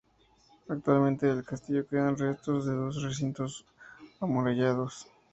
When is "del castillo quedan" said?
1.27-2.17